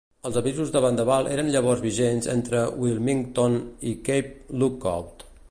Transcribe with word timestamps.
Els 0.27 0.37
avisos 0.39 0.69
de 0.75 0.79
vendaval 0.85 1.29
eren 1.35 1.51
llavors 1.55 1.83
vigents 1.83 2.31
entre 2.33 2.63
Wilmington 2.85 3.61
i 3.93 3.95
Cape 4.11 4.61
Lookout. 4.65 5.25